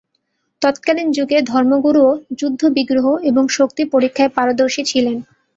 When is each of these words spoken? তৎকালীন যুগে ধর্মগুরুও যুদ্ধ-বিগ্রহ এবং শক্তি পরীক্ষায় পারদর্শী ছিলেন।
তৎকালীন 0.61 1.07
যুগে 1.11 1.37
ধর্মগুরুও 1.43 2.11
যুদ্ধ-বিগ্রহ 2.39 3.05
এবং 3.29 3.43
শক্তি 3.49 3.83
পরীক্ষায় 3.93 4.31
পারদর্শী 4.37 4.81
ছিলেন। 4.85 5.17